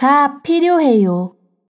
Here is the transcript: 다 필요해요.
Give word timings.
다 0.00 0.40
필요해요. 0.40 1.36